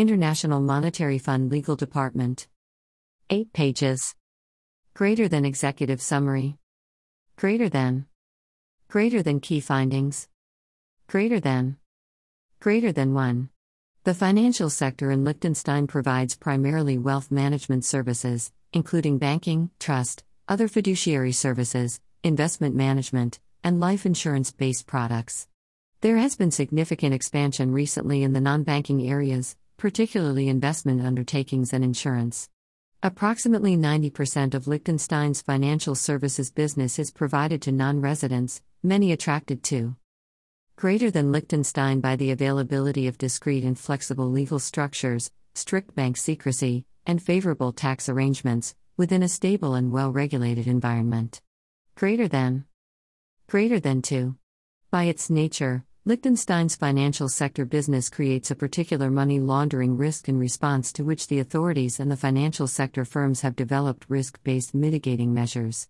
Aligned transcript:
International 0.00 0.62
Monetary 0.62 1.18
Fund 1.18 1.52
Legal 1.52 1.76
Department. 1.76 2.48
8 3.28 3.52
pages. 3.52 4.14
Greater 4.94 5.28
than 5.28 5.44
Executive 5.44 6.00
Summary. 6.00 6.56
Greater 7.36 7.68
than. 7.68 8.06
Greater 8.88 9.22
than 9.22 9.40
Key 9.40 9.60
Findings. 9.60 10.26
Greater 11.06 11.38
than. 11.38 11.76
Greater 12.60 12.92
than 12.92 13.12
1. 13.12 13.50
The 14.04 14.14
financial 14.14 14.70
sector 14.70 15.10
in 15.10 15.22
Liechtenstein 15.22 15.86
provides 15.86 16.34
primarily 16.34 16.96
wealth 16.96 17.30
management 17.30 17.84
services, 17.84 18.52
including 18.72 19.18
banking, 19.18 19.68
trust, 19.78 20.24
other 20.48 20.66
fiduciary 20.66 21.32
services, 21.32 22.00
investment 22.24 22.74
management, 22.74 23.38
and 23.62 23.80
life 23.80 24.06
insurance 24.06 24.50
based 24.50 24.86
products. 24.86 25.46
There 26.00 26.16
has 26.16 26.36
been 26.36 26.52
significant 26.52 27.12
expansion 27.12 27.70
recently 27.72 28.22
in 28.22 28.32
the 28.32 28.40
non 28.40 28.62
banking 28.62 29.06
areas, 29.06 29.56
particularly 29.80 30.46
investment 30.46 31.00
undertakings 31.00 31.72
and 31.72 31.82
insurance. 31.82 32.50
Approximately 33.02 33.78
90% 33.78 34.52
of 34.52 34.68
Liechtenstein's 34.68 35.40
financial 35.40 35.94
services 35.94 36.50
business 36.50 36.98
is 36.98 37.10
provided 37.10 37.62
to 37.62 37.72
non 37.72 38.02
residents, 38.02 38.60
many 38.82 39.10
attracted 39.10 39.62
to 39.64 39.96
greater 40.76 41.10
than 41.10 41.32
Liechtenstein 41.32 42.00
by 42.00 42.14
the 42.14 42.30
availability 42.30 43.06
of 43.06 43.16
discrete 43.16 43.64
and 43.64 43.78
flexible 43.78 44.30
legal 44.30 44.58
structures, 44.58 45.30
strict 45.54 45.94
bank 45.94 46.18
secrecy, 46.18 46.84
and 47.06 47.22
favorable 47.22 47.72
tax 47.72 48.10
arrangements 48.10 48.74
within 48.98 49.22
a 49.22 49.28
stable 49.30 49.74
and 49.74 49.90
well 49.90 50.12
regulated 50.12 50.66
environment. 50.66 51.40
Greater 51.94 52.28
than 52.28 52.66
greater 53.48 53.80
than 53.80 54.02
2. 54.02 54.36
By 54.90 55.04
its 55.04 55.30
nature, 55.30 55.86
Liechtenstein's 56.10 56.74
financial 56.74 57.28
sector 57.28 57.64
business 57.64 58.08
creates 58.08 58.50
a 58.50 58.56
particular 58.56 59.12
money 59.12 59.38
laundering 59.38 59.96
risk 59.96 60.28
in 60.28 60.40
response 60.40 60.92
to 60.92 61.04
which 61.04 61.28
the 61.28 61.38
authorities 61.38 62.00
and 62.00 62.10
the 62.10 62.16
financial 62.16 62.66
sector 62.66 63.04
firms 63.04 63.42
have 63.42 63.54
developed 63.54 64.06
risk 64.08 64.42
based 64.42 64.74
mitigating 64.74 65.32
measures. 65.32 65.86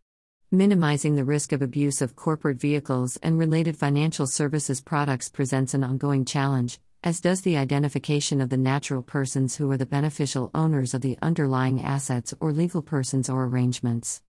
Minimizing 0.51 1.15
the 1.15 1.25
risk 1.25 1.53
of 1.53 1.63
abuse 1.63 2.03
of 2.03 2.17
corporate 2.17 2.61
vehicles 2.61 3.17
and 3.23 3.39
related 3.39 3.79
financial 3.79 4.27
services 4.27 4.83
products 4.83 5.31
presents 5.31 5.73
an 5.73 5.83
ongoing 5.83 6.27
challenge, 6.27 6.79
as 7.03 7.23
does 7.23 7.41
the 7.41 7.57
identification 7.57 8.43
of 8.43 8.51
the 8.51 8.59
natural 8.59 9.01
persons 9.01 9.57
who 9.57 9.71
are 9.71 9.79
the 9.79 9.87
beneficial 9.87 10.51
owners 10.55 10.93
of 10.93 11.01
the 11.01 11.17
underlying 11.23 11.83
assets 11.83 12.35
or 12.41 12.53
legal 12.53 12.83
persons 12.83 13.31
or 13.31 13.47
arrangements. 13.47 14.21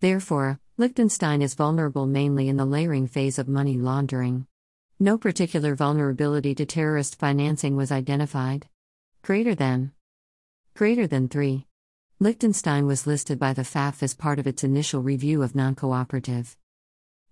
Therefore, 0.00 0.58
Liechtenstein 0.78 1.42
is 1.42 1.52
vulnerable 1.52 2.06
mainly 2.06 2.48
in 2.48 2.56
the 2.56 2.64
layering 2.64 3.06
phase 3.06 3.38
of 3.38 3.46
money 3.46 3.76
laundering. 3.76 4.46
No 5.04 5.18
particular 5.18 5.74
vulnerability 5.74 6.54
to 6.54 6.64
terrorist 6.64 7.18
financing 7.18 7.76
was 7.76 7.92
identified. 7.92 8.68
Greater 9.20 9.54
than. 9.54 9.92
Greater 10.72 11.06
than 11.06 11.28
3. 11.28 11.66
Liechtenstein 12.20 12.86
was 12.86 13.06
listed 13.06 13.38
by 13.38 13.52
the 13.52 13.64
FATF 13.64 14.02
as 14.02 14.14
part 14.14 14.38
of 14.38 14.46
its 14.46 14.64
initial 14.64 15.02
review 15.02 15.42
of 15.42 15.54
non 15.54 15.74
cooperative. 15.74 16.56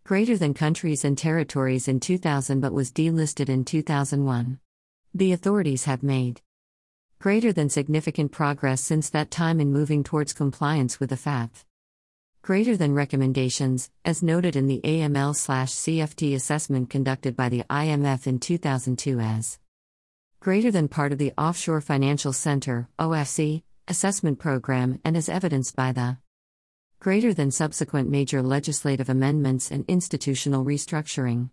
Greater 0.05 0.37
than 0.37 0.53
countries 0.53 1.03
and 1.03 1.17
territories 1.17 1.89
in 1.89 1.99
2000 1.99 2.61
but 2.61 2.75
was 2.75 2.93
delisted 2.93 3.49
in 3.49 3.65
2001. 3.65 4.61
The 5.15 5.33
authorities 5.33 5.87
have 5.87 6.03
made 6.03 6.43
greater 7.21 7.55
than 7.55 7.71
significant 7.71 8.33
progress 8.33 8.83
since 8.83 9.09
that 9.09 9.31
time 9.31 9.61
in 9.61 9.73
moving 9.73 10.05
towards 10.05 10.35
compliance 10.35 11.01
with 11.01 11.09
the 11.09 11.17
FATF 11.17 11.65
greater 12.43 12.77
than 12.77 12.93
recommendations, 12.93 13.89
as 14.05 14.21
noted 14.21 14.57
in 14.57 14.67
the 14.67 14.81
AML 14.83 15.33
CFT 15.33 16.35
assessment 16.35 16.91
conducted 16.91 17.37
by 17.37 17.49
the 17.49 17.63
IMF 17.71 18.27
in 18.27 18.41
2002 18.41 19.21
as 19.21 19.61
greater 20.41 20.73
than 20.73 20.89
part 20.89 21.13
of 21.13 21.19
the 21.19 21.33
Offshore 21.39 21.81
Financial 21.81 22.33
Center 22.33 22.89
OFC 22.99 23.63
assessment 23.87 24.41
program 24.41 24.99
and 25.05 25.17
as 25.17 25.29
evidenced 25.29 25.77
by 25.77 25.93
the 25.93 26.19
greater 26.99 27.33
than 27.33 27.53
subsequent 27.53 28.11
major 28.11 28.43
legislative 28.43 29.09
amendments 29.09 29.71
and 29.71 29.85
institutional 29.87 30.65
restructuring. 30.65 31.51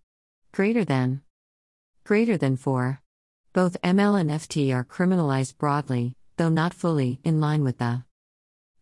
Greater 0.52 0.84
than 0.84 1.22
greater 2.04 2.36
than 2.36 2.58
4 2.58 3.00
both 3.54 3.80
ML 3.84 4.20
and 4.20 4.32
FT 4.32 4.74
are 4.74 4.84
criminalized 4.84 5.60
broadly 5.60 6.16
though 6.38 6.50
not 6.50 6.74
fully 6.74 7.20
in 7.24 7.40
line 7.40 7.64
with 7.64 7.78
the 7.78 8.04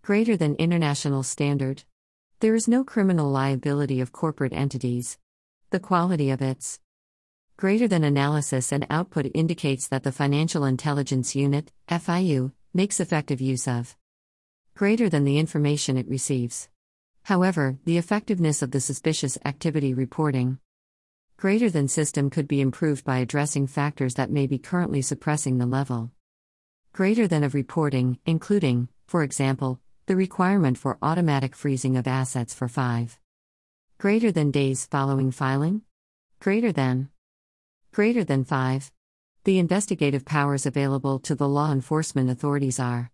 greater 0.01 0.37
than 0.37 0.55
international 0.55 1.21
standard 1.21 1.83
there 2.39 2.53
is 2.53 2.67
no 2.67 2.83
criminal 2.83 3.31
liability 3.31 3.99
of 3.99 4.11
corporate 4.11 4.53
entities. 4.53 5.17
The 5.71 5.79
quality 5.79 6.29
of 6.29 6.39
its 6.39 6.79
greater 7.57 7.87
than 7.87 8.03
analysis 8.03 8.71
and 8.71 8.85
output 8.91 9.31
indicates 9.33 9.87
that 9.87 10.03
the 10.03 10.11
Financial 10.11 10.63
Intelligence 10.63 11.35
Unit, 11.35 11.71
FIU, 11.89 12.51
makes 12.75 12.99
effective 12.99 13.41
use 13.41 13.67
of 13.67 13.95
greater 14.75 15.09
than 15.09 15.23
the 15.23 15.39
information 15.39 15.97
it 15.97 16.07
receives. 16.07 16.69
However, 17.23 17.79
the 17.85 17.97
effectiveness 17.97 18.61
of 18.61 18.69
the 18.69 18.81
suspicious 18.81 19.39
activity 19.43 19.95
reporting 19.95 20.59
greater 21.37 21.71
than 21.71 21.87
system 21.87 22.29
could 22.29 22.47
be 22.47 22.61
improved 22.61 23.03
by 23.03 23.17
addressing 23.17 23.65
factors 23.65 24.13
that 24.13 24.29
may 24.29 24.45
be 24.45 24.59
currently 24.59 25.01
suppressing 25.01 25.57
the 25.57 25.65
level 25.65 26.11
greater 26.93 27.27
than 27.27 27.43
of 27.43 27.55
reporting, 27.55 28.19
including, 28.25 28.87
for 29.07 29.23
example, 29.23 29.79
the 30.07 30.15
requirement 30.15 30.77
for 30.77 30.97
automatic 31.01 31.53
freezing 31.53 31.97
of 31.97 32.07
assets 32.07 32.53
for 32.53 32.69
5 32.69 33.19
greater 33.97 34.31
than 34.31 34.51
days 34.51 34.85
following 34.85 35.31
filing. 35.31 35.81
Greater 36.39 36.71
than. 36.71 37.09
Greater 37.91 38.23
than 38.23 38.45
5 38.45 38.91
the 39.43 39.59
investigative 39.59 40.23
powers 40.23 40.65
available 40.65 41.19
to 41.19 41.35
the 41.35 41.47
law 41.47 41.73
enforcement 41.73 42.29
authorities 42.29 42.79
are 42.79 43.11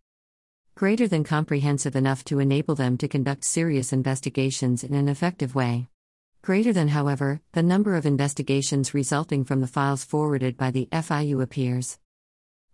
greater 0.76 1.08
than 1.08 1.24
comprehensive 1.24 1.96
enough 1.96 2.24
to 2.24 2.40
enable 2.40 2.76
them 2.76 2.96
to 2.98 3.08
conduct 3.08 3.44
serious 3.44 3.92
investigations 3.92 4.84
in 4.84 4.94
an 4.94 5.10
effective 5.10 5.56
way. 5.56 5.88
Greater 6.44 6.74
than 6.74 6.90
however 6.90 7.42
the 7.54 7.64
number 7.64 7.96
of 7.96 8.06
investigations 8.06 8.94
resulting 8.94 9.44
from 9.44 9.62
the 9.62 9.68
files 9.68 10.04
forwarded 10.04 10.58
by 10.58 10.70
the 10.70 10.88
FIU 10.92 11.42
appears. 11.42 11.98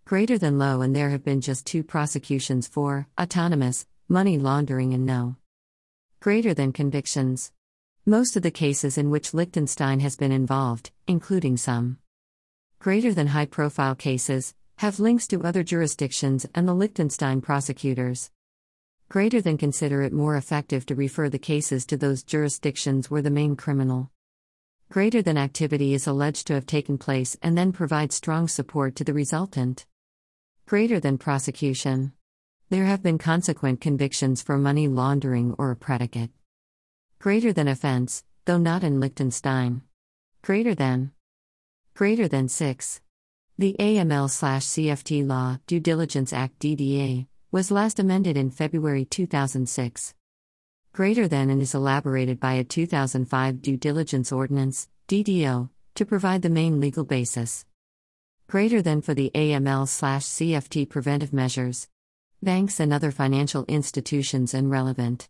Greater 0.04 0.36
than 0.36 0.58
low 0.58 0.82
and 0.82 0.94
there 0.94 1.08
have 1.08 1.24
been 1.24 1.40
just 1.40 1.64
two 1.64 1.82
prosecutions 1.82 2.68
for 2.68 3.06
autonomous 3.18 3.86
money 4.10 4.36
laundering 4.36 4.92
and 4.92 5.06
no 5.06 5.36
greater 6.18 6.52
than 6.52 6.72
convictions. 6.72 7.52
Most 8.04 8.34
of 8.34 8.42
the 8.42 8.50
cases 8.50 8.98
in 8.98 9.08
which 9.08 9.32
Liechtenstein 9.32 10.00
has 10.00 10.16
been 10.16 10.32
involved, 10.32 10.90
including 11.06 11.56
some 11.56 11.98
greater 12.80 13.14
than 13.14 13.28
high 13.28 13.46
profile 13.46 13.94
cases, 13.94 14.52
have 14.78 14.98
links 14.98 15.28
to 15.28 15.44
other 15.44 15.62
jurisdictions 15.62 16.44
and 16.56 16.66
the 16.66 16.74
Liechtenstein 16.74 17.40
prosecutors. 17.40 18.32
Greater 19.08 19.40
than 19.40 19.56
consider 19.56 20.02
it 20.02 20.12
more 20.12 20.34
effective 20.34 20.84
to 20.86 20.96
refer 20.96 21.28
the 21.28 21.38
cases 21.38 21.86
to 21.86 21.96
those 21.96 22.24
jurisdictions 22.24 23.12
where 23.12 23.22
the 23.22 23.30
main 23.30 23.54
criminal 23.54 24.10
greater 24.90 25.22
than 25.22 25.38
activity 25.38 25.94
is 25.94 26.08
alleged 26.08 26.48
to 26.48 26.54
have 26.54 26.66
taken 26.66 26.98
place 26.98 27.36
and 27.42 27.56
then 27.56 27.70
provide 27.70 28.12
strong 28.12 28.48
support 28.48 28.96
to 28.96 29.04
the 29.04 29.14
resultant 29.14 29.86
greater 30.66 30.98
than 30.98 31.16
prosecution. 31.16 32.12
There 32.70 32.84
have 32.84 33.02
been 33.02 33.18
consequent 33.18 33.80
convictions 33.80 34.42
for 34.42 34.56
money 34.56 34.86
laundering 34.86 35.56
or 35.58 35.72
a 35.72 35.76
predicate. 35.76 36.30
Greater 37.18 37.52
than 37.52 37.66
offense, 37.66 38.22
though 38.44 38.58
not 38.58 38.84
in 38.84 39.00
Liechtenstein. 39.00 39.82
Greater 40.42 40.72
than. 40.76 41.10
Greater 41.94 42.28
than 42.28 42.48
6. 42.48 43.00
The 43.58 43.74
AML 43.80 44.28
CFT 44.28 45.26
Law, 45.26 45.58
Due 45.66 45.80
Diligence 45.80 46.32
Act 46.32 46.60
DDA, 46.60 47.26
was 47.50 47.72
last 47.72 47.98
amended 47.98 48.36
in 48.36 48.52
February 48.52 49.04
2006. 49.04 50.14
Greater 50.92 51.26
than 51.26 51.50
and 51.50 51.60
is 51.60 51.74
elaborated 51.74 52.38
by 52.38 52.52
a 52.52 52.62
2005 52.62 53.60
Due 53.60 53.76
Diligence 53.78 54.30
Ordinance, 54.30 54.88
DDO, 55.08 55.70
to 55.96 56.06
provide 56.06 56.42
the 56.42 56.48
main 56.48 56.78
legal 56.78 57.04
basis. 57.04 57.66
Greater 58.46 58.80
than 58.80 59.02
for 59.02 59.12
the 59.12 59.32
AML 59.34 59.88
CFT 59.88 60.88
preventive 60.88 61.32
measures, 61.32 61.88
banks 62.42 62.80
and 62.80 62.92
other 62.92 63.10
financial 63.10 63.64
institutions 63.68 64.54
and 64.54 64.70
relevant. 64.70 65.28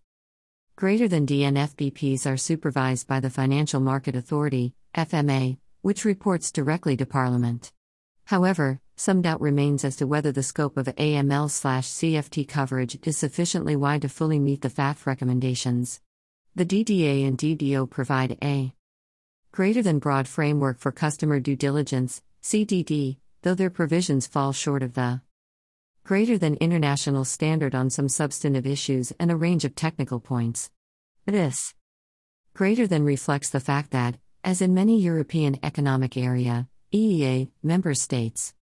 Greater 0.76 1.08
than 1.08 1.26
DNFBPs 1.26 2.24
are 2.24 2.36
supervised 2.36 3.08
by 3.08 3.18
the 3.18 3.30
Financial 3.30 3.80
Market 3.80 4.14
Authority, 4.14 4.74
FMA, 4.94 5.58
which 5.82 6.04
reports 6.04 6.52
directly 6.52 6.96
to 6.96 7.04
Parliament. 7.04 7.72
However, 8.26 8.80
some 8.96 9.22
doubt 9.22 9.40
remains 9.40 9.84
as 9.84 9.96
to 9.96 10.06
whether 10.06 10.30
the 10.30 10.42
scope 10.42 10.76
of 10.76 10.86
AML/CFT 10.86 12.46
coverage 12.46 12.98
is 13.02 13.16
sufficiently 13.16 13.74
wide 13.74 14.02
to 14.02 14.08
fully 14.08 14.38
meet 14.38 14.60
the 14.60 14.70
FATF 14.70 15.04
recommendations. 15.04 16.00
The 16.54 16.66
DDA 16.66 17.26
and 17.26 17.36
DDO 17.36 17.90
provide 17.90 18.38
a 18.42 18.72
greater 19.50 19.82
than 19.82 19.98
broad 19.98 20.28
framework 20.28 20.78
for 20.78 20.92
customer 20.92 21.40
due 21.40 21.56
diligence, 21.56 22.22
CDD, 22.42 23.16
though 23.42 23.54
their 23.54 23.70
provisions 23.70 24.28
fall 24.28 24.52
short 24.52 24.82
of 24.82 24.94
the 24.94 25.22
greater 26.04 26.38
than 26.38 26.54
international 26.56 27.24
standard 27.24 27.74
on 27.74 27.90
some 27.90 28.08
substantive 28.08 28.66
issues 28.66 29.12
and 29.20 29.30
a 29.30 29.36
range 29.36 29.64
of 29.64 29.74
technical 29.74 30.20
points. 30.20 30.70
This 31.26 31.74
greater 32.54 32.86
than 32.86 33.04
reflects 33.04 33.50
the 33.50 33.60
fact 33.60 33.90
that, 33.92 34.16
as 34.42 34.60
in 34.60 34.74
many 34.74 35.00
European 35.00 35.58
Economic 35.62 36.16
Area, 36.16 36.68
EEA, 36.92 37.50
member 37.62 37.94
states, 37.94 38.54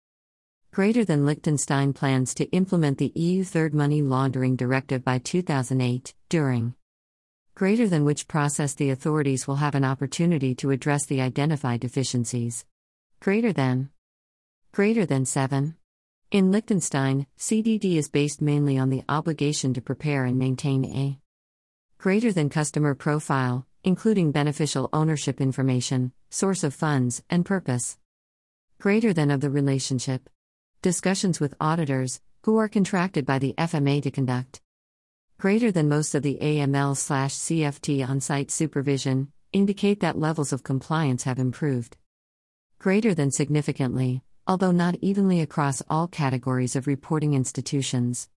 Greater 0.71 1.05
than 1.05 1.25
Liechtenstein 1.25 1.93
plans 1.93 2.35
to 2.35 2.45
implement 2.51 2.99
the 2.99 3.11
EU 3.15 3.43
Third 3.43 3.75
Money 3.75 4.03
Laundering 4.03 4.55
Directive 4.55 5.03
by 5.03 5.19
2008, 5.19 6.15
during 6.29 6.75
greater 7.55 7.89
than 7.89 8.05
which 8.05 8.29
process 8.29 8.75
the 8.75 8.91
authorities 8.91 9.49
will 9.49 9.57
have 9.57 9.75
an 9.75 9.85
opportunity 9.85 10.55
to 10.55 10.71
address 10.71 11.07
the 11.07 11.21
identified 11.21 11.81
deficiencies. 11.81 12.65
Greater 13.19 13.53
than 13.53 13.91
greater 14.71 15.07
than 15.07 15.25
7 15.25 15.75
in 16.31 16.53
Liechtenstein, 16.53 17.27
CDD 17.39 17.97
is 17.97 18.11
based 18.11 18.43
mainly 18.43 18.77
on 18.77 18.91
the 18.91 19.03
obligation 19.09 19.73
to 19.73 19.81
prepare 19.81 20.27
and 20.27 20.39
maintain 20.39 20.85
a 20.85 21.19
greater 21.97 22.33
than 22.33 22.51
customer 22.51 22.95
profile, 22.95 23.67
including 23.83 24.31
beneficial 24.31 24.91
ownership 24.93 25.41
information, 25.41 26.13
source 26.29 26.63
of 26.65 26.75
funds, 26.75 27.23
and 27.31 27.47
purpose. 27.47 27.97
Greater 28.79 29.15
than 29.15 29.31
of 29.31 29.41
the 29.41 29.49
relationship. 29.49 30.29
Discussions 30.83 31.41
with 31.41 31.55
auditors, 31.61 32.21
who 32.43 32.59
are 32.59 32.69
contracted 32.69 33.25
by 33.25 33.39
the 33.39 33.55
FMA 33.57 34.03
to 34.03 34.11
conduct. 34.11 34.61
Greater 35.39 35.73
than 35.73 35.89
most 35.89 36.15
of 36.15 36.23
the 36.23 36.39
AML 36.43 36.95
CFT 36.95 38.07
on 38.07 38.21
site 38.21 38.51
supervision, 38.51 39.33
indicate 39.53 40.01
that 40.01 40.19
levels 40.19 40.53
of 40.53 40.63
compliance 40.63 41.25
have 41.25 41.39
improved. 41.39 41.97
Greater 42.79 43.15
than 43.15 43.31
significantly, 43.31 44.23
although 44.49 44.73
not 44.73 44.97
evenly 45.03 45.43
across 45.43 45.83
all 45.91 46.09
categories 46.09 46.75
of 46.75 46.87
reporting 46.87 47.35
institutions. 47.35 48.31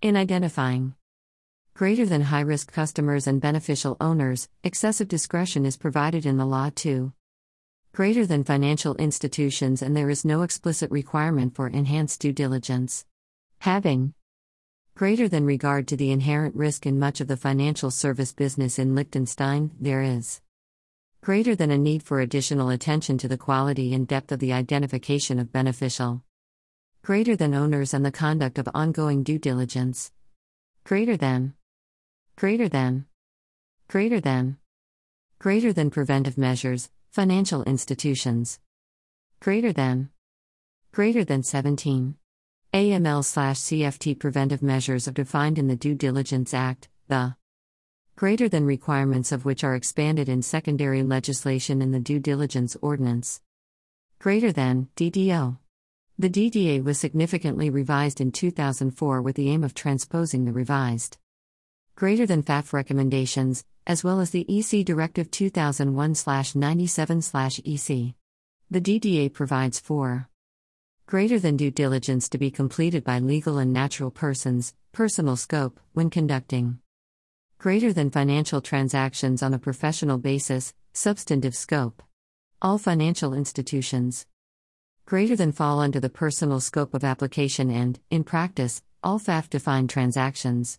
In 0.00 0.16
identifying 0.16 0.94
greater 1.74 2.06
than 2.06 2.22
high 2.22 2.40
risk 2.40 2.70
customers 2.70 3.26
and 3.26 3.40
beneficial 3.40 3.96
owners, 4.00 4.48
excessive 4.62 5.08
discretion 5.08 5.66
is 5.66 5.76
provided 5.76 6.24
in 6.24 6.36
the 6.36 6.46
law 6.46 6.70
too. 6.72 7.12
Greater 7.92 8.24
than 8.24 8.44
financial 8.44 8.94
institutions, 8.94 9.82
and 9.82 9.96
there 9.96 10.08
is 10.08 10.24
no 10.24 10.42
explicit 10.42 10.88
requirement 10.92 11.56
for 11.56 11.66
enhanced 11.66 12.20
due 12.20 12.32
diligence. 12.32 13.04
Having 13.58 14.14
greater 14.94 15.28
than 15.28 15.44
regard 15.44 15.88
to 15.88 15.96
the 15.96 16.12
inherent 16.12 16.54
risk 16.54 16.86
in 16.86 16.98
much 16.98 17.20
of 17.20 17.26
the 17.26 17.36
financial 17.36 17.90
service 17.90 18.32
business 18.32 18.78
in 18.78 18.94
Liechtenstein, 18.94 19.72
there 19.80 20.02
is 20.02 20.40
greater 21.26 21.56
than 21.56 21.72
a 21.72 21.76
need 21.76 22.04
for 22.04 22.20
additional 22.20 22.68
attention 22.68 23.18
to 23.18 23.26
the 23.26 23.36
quality 23.36 23.92
and 23.92 24.06
depth 24.06 24.30
of 24.30 24.38
the 24.38 24.52
identification 24.52 25.40
of 25.40 25.50
beneficial, 25.50 26.22
greater 27.02 27.34
than 27.34 27.52
owners 27.52 27.92
and 27.92 28.06
the 28.06 28.12
conduct 28.12 28.58
of 28.58 28.68
ongoing 28.72 29.24
due 29.24 29.36
diligence, 29.36 30.12
greater 30.84 31.16
than, 31.16 31.52
greater 32.36 32.68
than, 32.68 33.06
greater 33.88 34.20
than, 34.20 34.56
greater 35.40 35.72
than 35.72 35.90
preventive 35.90 36.38
measures, 36.38 36.90
financial 37.10 37.64
institutions, 37.64 38.60
greater 39.40 39.72
than, 39.72 40.10
greater 40.92 41.24
than 41.24 41.42
17. 41.42 42.14
AML 42.72 43.24
slash 43.24 43.58
CFT 43.58 44.16
preventive 44.16 44.62
measures 44.62 45.08
are 45.08 45.18
defined 45.22 45.58
in 45.58 45.66
the 45.66 45.74
Due 45.74 45.96
Diligence 45.96 46.54
Act, 46.54 46.88
the 47.08 47.34
greater 48.16 48.48
than 48.48 48.64
requirements 48.64 49.30
of 49.30 49.44
which 49.44 49.62
are 49.62 49.74
expanded 49.74 50.26
in 50.26 50.40
secondary 50.40 51.02
legislation 51.02 51.82
in 51.82 51.92
the 51.92 52.00
Due 52.00 52.18
Diligence 52.18 52.74
Ordinance. 52.80 53.42
Greater 54.18 54.52
than 54.52 54.88
DDO. 54.96 55.58
The 56.18 56.30
DDA 56.30 56.82
was 56.82 56.98
significantly 56.98 57.68
revised 57.68 58.22
in 58.22 58.32
2004 58.32 59.20
with 59.20 59.36
the 59.36 59.50
aim 59.50 59.62
of 59.62 59.74
transposing 59.74 60.46
the 60.46 60.52
revised 60.52 61.18
greater 61.94 62.26
than 62.26 62.42
FATF 62.42 62.74
recommendations, 62.74 63.64
as 63.86 64.04
well 64.04 64.20
as 64.20 64.30
the 64.30 64.46
EC 64.48 64.84
Directive 64.84 65.30
2001 65.30 66.14
97 66.54 67.18
EC. 67.64 68.14
The 68.70 68.80
DDA 68.80 69.32
provides 69.32 69.78
for 69.78 70.28
greater 71.06 71.38
than 71.38 71.56
due 71.56 71.70
diligence 71.70 72.28
to 72.30 72.38
be 72.38 72.50
completed 72.50 73.04
by 73.04 73.18
legal 73.18 73.58
and 73.58 73.72
natural 73.72 74.10
persons, 74.10 74.74
personal 74.92 75.36
scope, 75.36 75.80
when 75.94 76.10
conducting 76.10 76.80
greater 77.58 77.92
than 77.92 78.10
financial 78.10 78.60
transactions 78.60 79.42
on 79.42 79.54
a 79.54 79.58
professional 79.58 80.18
basis, 80.18 80.74
substantive 80.92 81.54
scope. 81.54 82.02
All 82.60 82.78
financial 82.78 83.32
institutions 83.32 84.26
greater 85.06 85.36
than 85.36 85.52
fall 85.52 85.80
under 85.80 86.00
the 86.00 86.10
personal 86.10 86.60
scope 86.60 86.92
of 86.92 87.04
application 87.04 87.70
and, 87.70 87.98
in 88.10 88.24
practice, 88.24 88.82
all 89.02 89.18
FATF 89.18 89.48
defined 89.48 89.88
transactions 89.88 90.78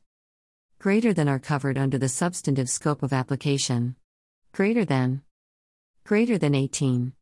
greater 0.79 1.13
than 1.13 1.27
are 1.27 1.39
covered 1.39 1.77
under 1.77 1.97
the 1.97 2.09
substantive 2.09 2.69
scope 2.69 3.01
of 3.01 3.11
application. 3.11 3.95
Greater 4.51 4.85
than 4.85 5.21
greater 6.03 6.37
than 6.37 6.53
18. 6.53 7.13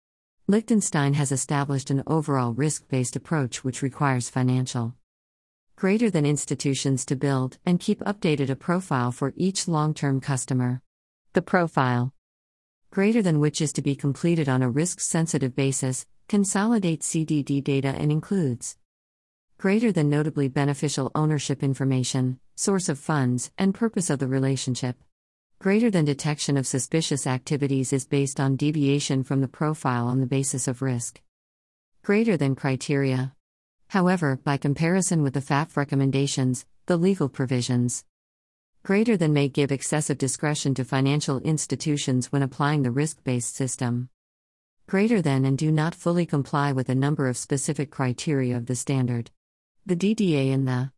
Liechtenstein 0.48 1.14
has 1.14 1.32
established 1.32 1.90
an 1.90 2.04
overall 2.06 2.54
risk 2.54 2.88
based 2.90 3.16
approach 3.16 3.64
which 3.64 3.82
requires 3.82 4.30
financial 4.30 4.94
greater 5.78 6.10
than 6.10 6.26
institutions 6.26 7.06
to 7.06 7.18
build 7.18 7.58
and 7.66 7.82
keep 7.82 8.00
updated 8.00 8.50
a 8.50 8.56
profile 8.56 9.12
for 9.12 9.34
each 9.36 9.68
long 9.68 9.94
term 9.94 10.22
customer. 10.22 10.82
The 11.34 11.42
profile, 11.42 12.14
greater 12.92 13.22
than 13.22 13.42
which 13.42 13.60
is 13.60 13.74
to 13.74 13.82
be 13.82 13.94
completed 13.94 14.48
on 14.48 14.62
a 14.62 14.70
risk 14.70 15.02
sensitive 15.02 15.54
basis, 15.54 16.06
consolidates 16.30 17.10
CDD 17.10 17.62
data 17.62 17.90
and 17.90 18.10
includes 18.10 18.78
greater 19.58 19.92
than 19.92 20.10
notably 20.10 20.48
beneficial 20.48 21.12
ownership 21.14 21.62
information, 21.62 22.40
source 22.56 22.88
of 22.88 22.98
funds, 22.98 23.52
and 23.58 23.76
purpose 23.76 24.10
of 24.10 24.20
the 24.20 24.28
relationship. 24.28 24.96
Greater 25.60 25.92
than 25.92 26.06
detection 26.06 26.56
of 26.56 26.68
suspicious 26.68 27.28
activities 27.28 27.92
is 27.92 28.06
based 28.06 28.40
on 28.40 28.56
deviation 28.56 29.24
from 29.24 29.42
the 29.42 29.48
profile 29.48 30.08
on 30.08 30.22
the 30.22 30.26
basis 30.26 30.70
of 30.70 30.82
risk. 30.82 31.22
Greater 32.02 32.38
than 32.38 32.56
criteria. 32.56 33.34
However, 33.90 34.40
by 34.44 34.58
comparison 34.58 35.24
with 35.24 35.34
the 35.34 35.42
FATF 35.42 35.78
recommendations, 35.78 36.66
the 36.86 36.98
legal 36.98 37.30
provisions 37.30 38.04
greater 38.84 39.18
than 39.18 39.34
may 39.34 39.50
give 39.50 39.72
excessive 39.72 40.18
discretion 40.18 40.76
to 40.76 40.86
financial 40.86 41.40
institutions 41.40 42.32
when 42.32 42.44
applying 42.44 42.84
the 42.84 42.92
risk 42.92 43.24
based 43.24 43.56
system. 43.56 44.10
Greater 44.86 45.24
than 45.24 45.44
and 45.44 45.58
do 45.58 45.72
not 45.72 45.96
fully 45.96 46.28
comply 46.28 46.72
with 46.72 46.88
a 46.90 46.94
number 46.94 47.28
of 47.28 47.36
specific 47.36 47.90
criteria 47.90 48.56
of 48.56 48.68
the 48.68 48.76
standard. 48.76 49.32
The 49.88 49.96
DDA 49.96 50.54
and 50.54 50.68
the 50.68 50.92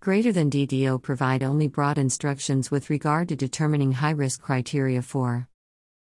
greater 0.00 0.30
than 0.30 0.50
DDO 0.50 1.02
provide 1.02 1.42
only 1.42 1.68
broad 1.68 1.96
instructions 1.96 2.70
with 2.70 2.90
regard 2.90 3.30
to 3.30 3.36
determining 3.36 3.92
high 3.92 4.10
risk 4.10 4.42
criteria 4.42 5.00
for 5.00 5.48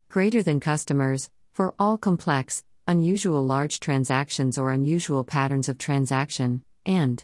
greater 0.09 0.43
than 0.43 0.59
customers, 0.59 1.31
for 1.53 1.75
all 1.79 1.97
complex, 1.97 2.65
unusual 2.89 3.45
large 3.45 3.81
transactions 3.81 4.57
or 4.57 4.71
unusual 4.71 5.23
patterns 5.23 5.69
of 5.69 5.77
transaction, 5.77 6.63
and 6.87 7.23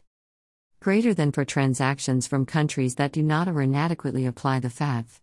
greater 0.78 1.14
than 1.14 1.32
for 1.32 1.42
transactions 1.42 2.26
from 2.26 2.44
countries 2.44 2.96
that 2.96 3.12
do 3.12 3.22
not 3.22 3.48
or 3.48 3.62
inadequately 3.62 4.26
apply 4.26 4.60
the 4.60 4.68
FATF. 4.68 5.22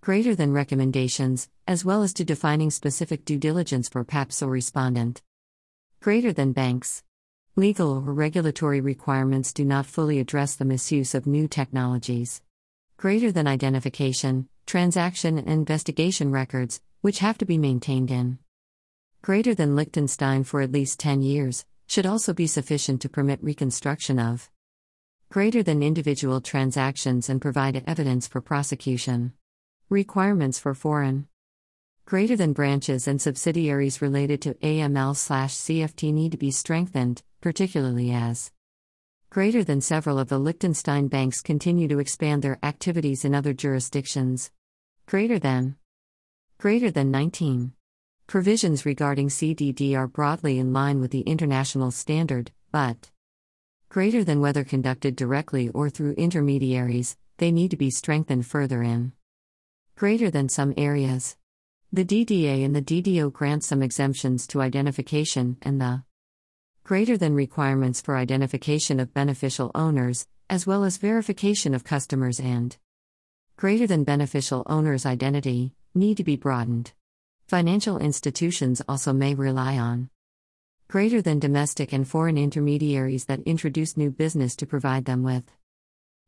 Greater 0.00 0.36
than 0.36 0.52
recommendations, 0.52 1.48
as 1.66 1.84
well 1.84 2.04
as 2.04 2.14
to 2.14 2.24
defining 2.24 2.70
specific 2.70 3.24
due 3.24 3.38
diligence 3.38 3.88
for 3.88 4.04
PEPs 4.04 4.40
or 4.40 4.46
respondent. 4.46 5.20
Greater 6.00 6.32
than 6.32 6.52
banks. 6.52 7.02
Legal 7.56 7.90
or 7.90 8.12
regulatory 8.12 8.80
requirements 8.80 9.52
do 9.52 9.64
not 9.64 9.84
fully 9.84 10.20
address 10.20 10.54
the 10.54 10.64
misuse 10.64 11.12
of 11.12 11.26
new 11.26 11.48
technologies. 11.48 12.40
Greater 12.98 13.32
than 13.32 13.48
identification, 13.48 14.48
transaction, 14.64 15.38
and 15.38 15.48
investigation 15.48 16.30
records, 16.30 16.80
which 17.00 17.18
have 17.18 17.36
to 17.38 17.44
be 17.44 17.58
maintained 17.58 18.12
in 18.12 18.38
greater 19.26 19.56
than 19.56 19.74
Liechtenstein 19.74 20.44
for 20.44 20.60
at 20.60 20.70
least 20.70 21.00
10 21.00 21.20
years, 21.20 21.64
should 21.88 22.06
also 22.06 22.32
be 22.32 22.46
sufficient 22.46 23.02
to 23.02 23.08
permit 23.08 23.42
reconstruction 23.42 24.20
of 24.20 24.48
greater 25.30 25.64
than 25.64 25.82
individual 25.82 26.40
transactions 26.40 27.28
and 27.28 27.42
provide 27.42 27.82
evidence 27.88 28.28
for 28.28 28.40
prosecution. 28.40 29.32
Requirements 29.88 30.60
for 30.60 30.74
foreign 30.74 31.26
greater 32.04 32.36
than 32.36 32.52
branches 32.52 33.08
and 33.08 33.20
subsidiaries 33.20 34.00
related 34.00 34.40
to 34.40 34.54
AML 34.62 35.16
slash 35.16 35.56
CFT 35.56 36.12
need 36.12 36.30
to 36.30 36.38
be 36.38 36.52
strengthened, 36.52 37.24
particularly 37.40 38.12
as 38.12 38.52
greater 39.28 39.64
than 39.64 39.80
several 39.80 40.20
of 40.20 40.28
the 40.28 40.38
Liechtenstein 40.38 41.08
banks 41.08 41.42
continue 41.42 41.88
to 41.88 41.98
expand 41.98 42.42
their 42.42 42.60
activities 42.62 43.24
in 43.24 43.34
other 43.34 43.52
jurisdictions. 43.52 44.52
Greater 45.04 45.40
than 45.40 45.74
greater 46.58 46.92
than 46.92 47.10
19 47.10 47.72
Provisions 48.26 48.84
regarding 48.84 49.28
CDD 49.28 49.96
are 49.96 50.08
broadly 50.08 50.58
in 50.58 50.72
line 50.72 50.98
with 50.98 51.12
the 51.12 51.20
international 51.20 51.92
standard, 51.92 52.50
but 52.72 53.12
greater 53.88 54.24
than 54.24 54.40
whether 54.40 54.64
conducted 54.64 55.14
directly 55.14 55.68
or 55.68 55.88
through 55.88 56.14
intermediaries, 56.14 57.16
they 57.36 57.52
need 57.52 57.70
to 57.70 57.76
be 57.76 57.88
strengthened 57.88 58.44
further 58.44 58.82
in 58.82 59.12
greater 59.94 60.28
than 60.28 60.48
some 60.48 60.74
areas. 60.76 61.36
The 61.92 62.04
DDA 62.04 62.64
and 62.64 62.74
the 62.74 62.82
DDO 62.82 63.32
grant 63.32 63.62
some 63.62 63.80
exemptions 63.80 64.48
to 64.48 64.60
identification 64.60 65.56
and 65.62 65.80
the 65.80 66.02
greater 66.82 67.16
than 67.16 67.32
requirements 67.32 68.00
for 68.00 68.16
identification 68.16 68.98
of 68.98 69.14
beneficial 69.14 69.70
owners, 69.72 70.26
as 70.50 70.66
well 70.66 70.82
as 70.82 70.96
verification 70.96 71.74
of 71.74 71.84
customers 71.84 72.40
and 72.40 72.76
greater 73.56 73.86
than 73.86 74.02
beneficial 74.02 74.64
owners' 74.66 75.06
identity, 75.06 75.74
need 75.94 76.16
to 76.16 76.24
be 76.24 76.34
broadened. 76.34 76.92
Financial 77.48 77.98
institutions 77.98 78.82
also 78.88 79.12
may 79.12 79.32
rely 79.32 79.78
on 79.78 80.10
Greater 80.88 81.22
than 81.22 81.38
domestic 81.38 81.92
and 81.92 82.06
foreign 82.06 82.36
intermediaries 82.36 83.26
that 83.26 83.38
introduce 83.42 83.96
new 83.96 84.10
business 84.10 84.56
to 84.56 84.66
provide 84.66 85.04
them 85.04 85.22
with. 85.22 85.44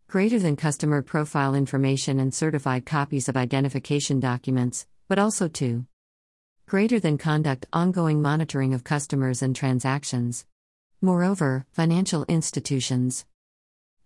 Greater 0.06 0.38
than 0.38 0.54
customer 0.54 1.02
profile 1.02 1.56
information 1.56 2.20
and 2.20 2.32
certified 2.32 2.86
copies 2.86 3.28
of 3.28 3.36
identification 3.36 4.20
documents, 4.20 4.86
but 5.08 5.18
also 5.18 5.48
to. 5.48 5.86
Greater 6.68 7.00
than 7.00 7.18
conduct 7.18 7.66
ongoing 7.72 8.22
monitoring 8.22 8.72
of 8.72 8.84
customers 8.84 9.42
and 9.42 9.56
transactions. 9.56 10.46
Moreover, 11.02 11.66
financial 11.72 12.26
institutions. 12.28 13.26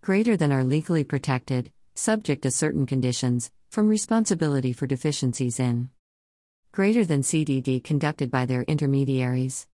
Greater 0.01 0.35
than 0.35 0.51
are 0.51 0.63
legally 0.63 1.03
protected, 1.03 1.71
subject 1.93 2.41
to 2.41 2.49
certain 2.49 2.87
conditions, 2.87 3.51
from 3.69 3.87
responsibility 3.87 4.73
for 4.73 4.87
deficiencies 4.87 5.59
in. 5.59 5.91
Greater 6.73 7.05
than 7.05 7.21
CDD 7.21 7.83
conducted 7.83 8.31
by 8.31 8.47
their 8.47 8.63
intermediaries. 8.63 9.67